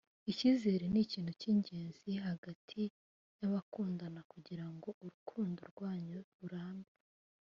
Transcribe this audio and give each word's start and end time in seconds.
Icyizere 0.31 0.83
ni 0.89 0.99
ikintu 1.05 1.31
cy’ingenzi 1.39 2.09
hagati 2.25 2.81
y’abakundana 3.39 4.21
kugira 4.31 4.65
ngo 4.73 4.89
urukundo 5.03 5.59
rwanyu 5.71 6.19
rurambe 6.39 6.91